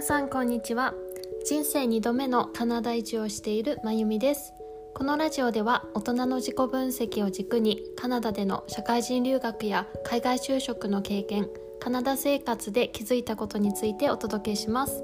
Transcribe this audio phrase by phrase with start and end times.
[0.00, 0.94] 皆さんこんにちは。
[1.44, 4.54] 人生2度目のカナダ移住をしているまゆみです。
[4.94, 11.50] このラジオでは大人の自己分析を軸にカナダでの社会人留学や海外就職の経験
[11.80, 15.02] カナダ生活で気づいたことについてお届けします。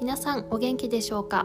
[0.00, 1.44] 皆さんお元気でしょうか？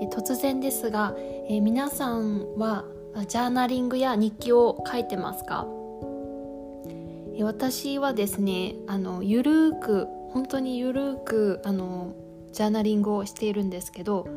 [0.00, 1.14] え突然ですが
[1.50, 2.86] え皆さんは
[3.26, 5.66] ジャーナリングや日記を書いてますか？
[7.42, 12.12] 私はですねあのゆるーく本当にゆるーくあの
[12.52, 14.28] ジャーナリングをしているんですけど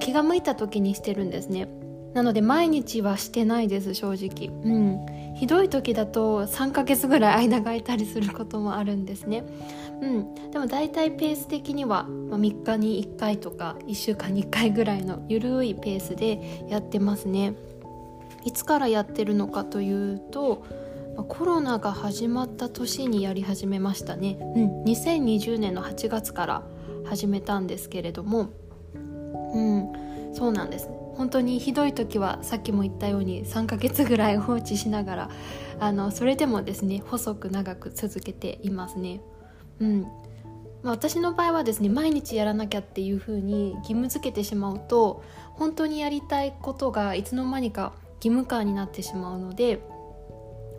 [0.00, 1.68] 気が向いた時にしてるんですね。
[2.14, 4.48] なので毎日はしてないです正直。
[4.64, 5.06] うん。
[5.36, 9.44] ひどい時だと3ヶ月ぐらい間が空いたりすることもあるんですね。
[10.00, 10.50] うん。
[10.50, 17.54] でも大体ペース的には、まあ、3日に1回とか1週間に1回ぐらいのゆるいペースでやってますね。
[18.44, 20.64] いつからやってるのかというと
[21.24, 26.62] コロナが始まった年にやり始めましたね、うん、2020年の8月から
[27.04, 28.50] 始めたんですけれども。
[29.54, 30.88] うんそうなんです。
[31.16, 35.30] 本当にひどい時はさっきも言ったように3ヶ月ぐらい放置しながら
[35.80, 39.20] あのそれでもですね細く長く続けていますね。
[39.80, 40.02] うん。
[40.82, 49.80] まあ、私の場合はですね毎日やらなきゃっていう風に義務付けてしまうと本当にやりたいことがいつの間にか義務感になってしまうので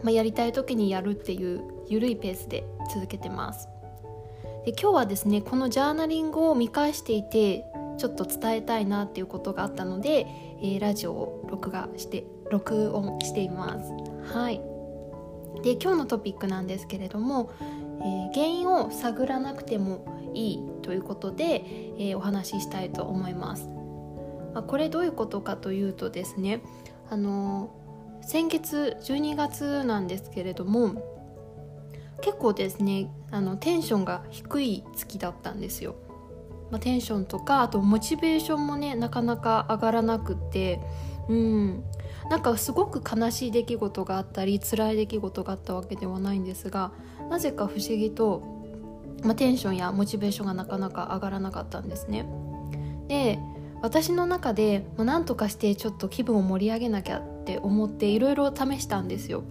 [0.03, 3.67] まあ、やりたい時にやるっていう緩いペースで続けてます。
[4.66, 7.66] で今日はですねこのジャーナリングを見返していて
[7.97, 10.27] ちょっと伝えたいなっていうことがあったので、
[10.61, 14.33] えー、ラジオを録画して録音しています。
[14.33, 14.61] はい。
[15.64, 21.64] で今日のトピックなんですけれども、えー、原因を探らなくてもいいということで、
[21.97, 23.67] えー、お話ししたいと思います、
[24.53, 26.61] まあ、これどういうことかというとですね
[27.09, 27.72] あの
[28.22, 31.20] 先月12月なんですけれども
[32.22, 35.95] 結構ですねあのテンションが低い月だったんですよ、
[36.72, 40.80] まあ、テンションとかあとモチベーションもねなかなか上がらなくって
[41.27, 41.83] うん。
[42.30, 46.92] なんかすごく悲しい出来事があったり辛い出来事があったわけではないんですが
[47.30, 48.43] なぜか不思議と、
[49.23, 52.27] まあ、テンションやモチベーションがなかなか上がらなかったんですね。
[53.08, 53.39] で
[53.82, 59.44] 私の中でもう何とかしてちょっと気分を盛り上げなきゃって思っていろいろ試したんですよ。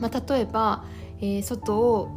[0.00, 0.84] まあ、例えば、
[1.20, 2.10] えー、外を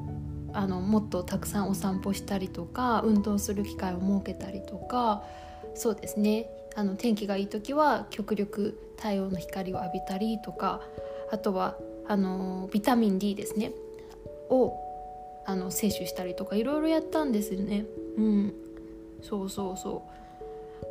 [0.54, 5.24] あのもっとたくさんお散歩したりとか運動する機会を設けたりとか
[5.76, 10.82] そうですねあの天気がいい時は極力太陽の光を浴びたりとか
[11.32, 11.78] あとは
[12.08, 13.72] あのビタミン D ですね
[14.50, 14.74] を
[15.46, 17.86] あの摂取したりとかいろいろやったんですよね。
[18.18, 18.54] うん、
[19.22, 20.27] そうそうそう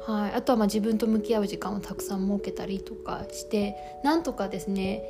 [0.03, 5.03] はい、あとはまあ自分と向き合う時間をたくさん設けたりとかしてなんとかですね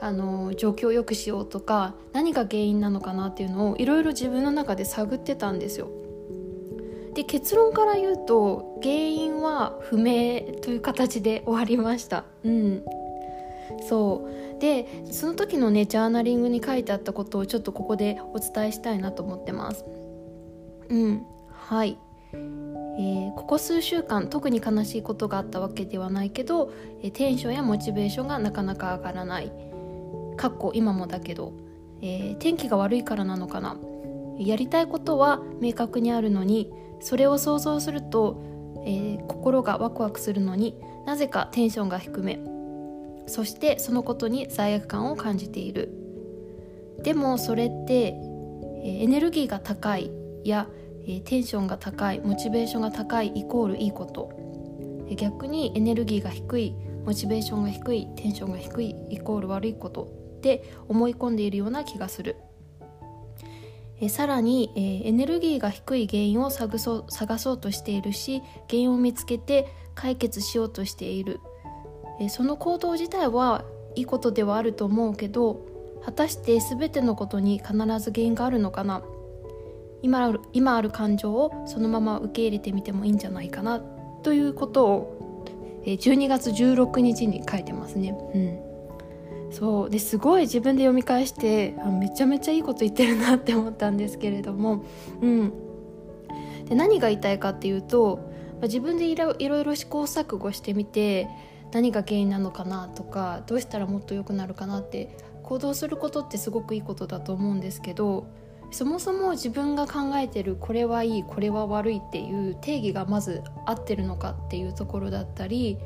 [0.00, 5.88] あの状況を良くしようとか何が原因なのかなっていうのをいろいろ自分の中で探ってたんですよ。
[7.14, 12.24] で結論から言うと原因は不明という形で終わりました。
[12.44, 12.84] うん
[13.88, 19.84] そうでその時のねジャーナリングに書いてあったことをちょっとここでお伝えしたいなと思ってます。
[20.88, 21.98] うんはい
[22.98, 26.72] えー、ここ数週間特に悲しいことがあったわけではないけど、
[27.02, 29.52] えー、テンションやモチベーションがなかなか上がらない。
[30.36, 31.52] かっこ今もだけど、
[32.02, 33.78] えー、天気が悪いからなのかな。
[34.38, 38.42] やりたいことは明確にあるのにそれを想像すると、
[38.84, 40.76] え心がワクワクするのに
[41.06, 42.40] なぜかテンションが低め。
[43.26, 45.90] そしてそのことに罪悪感を感じている。
[47.02, 48.14] でもそれって、
[48.84, 50.10] えエネルギーが高い
[50.44, 50.68] や
[51.06, 54.30] え、テンションが高いモチベーションが高いイコールいいこと、
[55.16, 56.74] 逆にエネルギーが低い
[57.04, 60.22] モチベーションが低いテンションが低いイコール悪いこと。
[60.38, 62.34] って思い込んでいるような気がする、
[64.00, 71.38] え、さらに、え、エネルギーが低い原因を探そう探そうとしているし原因を見つけて解決しようとしている、
[72.18, 73.64] え、その行動自体は
[73.94, 75.64] いいことではあると思うけど
[76.04, 79.04] 果たして全てのことに必ず原因があるのかな？
[80.02, 83.80] 今ある今ある感情をそのまま受け入れてみてもいいんじゃないかな
[84.22, 88.16] ということを12月16日に書いてますね。
[88.34, 89.90] うん、そう。
[89.90, 94.84] ですごい自分で読み返してあめちゃめちゃいいこと言ってるなって思ったんですけれども、
[95.20, 95.52] うん、
[96.68, 98.20] で何が言いたいかっていうと、
[98.52, 101.28] まあ、自分でいろいろ試行錯誤してみて
[101.72, 108.26] 何が原因なのかなとかどうしたらもっと良くなるかなって行動することってすごくいいことだと思うんですけど
[108.72, 115.78] そもそも自分が考えてるこれはいいこれは悪いっていう定義がまず合ってるのかっていうところだったり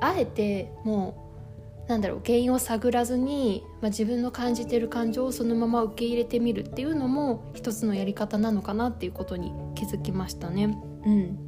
[0.00, 1.28] あえても
[1.88, 10.78] うなんだろう原因を探らずに、まあ、自分の感じてる感情をそのまま受け入れてみるっていうのも一つのやり方なのかなっていうことに気づきましたね。
[11.04, 11.38] うん。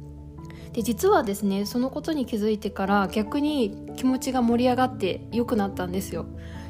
[0.73, 6.25] で実はですねそのことに気づいてから逆に気持ちが盛り上がって良くなったんですよ。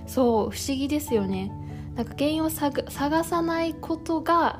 [0.05, 1.51] そう不思議ですよね
[1.95, 4.59] なんか原因を探さないことが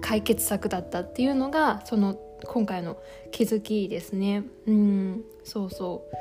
[0.00, 2.96] 解決策だったっていうのがその今回の
[3.30, 4.44] 気づきですね。
[4.66, 6.14] うんそうそう。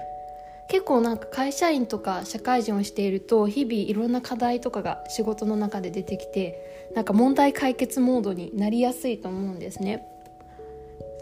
[0.69, 10.05] 結構なんか会社員とか社会人をしていると日々いろんな課題とかが仕事の中で出てきてなんか問題解決モードになりやすいと思うんですね。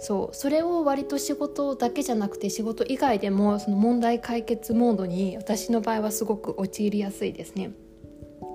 [0.02, 0.36] そう。
[0.36, 7.72] それを割と仕事だけじゃなくて仕事以外でもその問題解決モードに私の場合はすごく陥りやすいですね。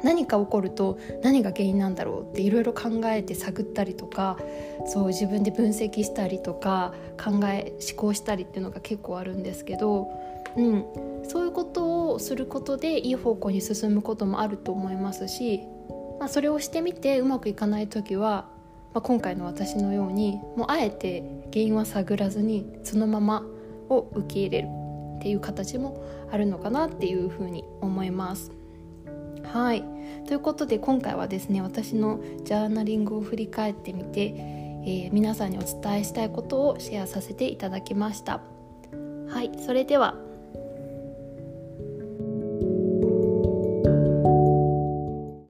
[0.04, 4.38] 何か起こると何が原因なんだろうっていろいろ考えて探ったりとか
[4.86, 10.08] そう自分で分析したりとか考え思考したりっていうのが結構あるんですけど
[10.56, 10.84] うん、
[11.28, 15.62] そういうことをすることでいい方向に進むこともあると思いますし、
[16.18, 18.48] まあ、それをしてみてうまくいかない時は、
[18.92, 23.44] まあ、今回の私のようにもうあえて原因は探らずにそのまま
[23.88, 24.68] を受け入れる
[25.16, 28.52] っていう形もあるのかなっていうふうに思います。
[29.52, 29.84] はい
[30.26, 34.34] ということで今回はですね私のジャーナリングを振り返ってみて、
[34.86, 38.40] えー、皆さんにお伝えしたいことをシェアさせていただきました。
[39.28, 40.16] はいそれでは